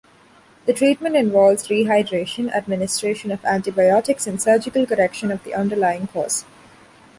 [0.65, 6.43] The treatment involves rehydration, administration of antibiotics, and surgical correction of the underlying cause.